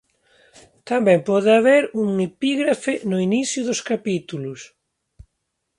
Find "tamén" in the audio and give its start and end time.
0.89-1.19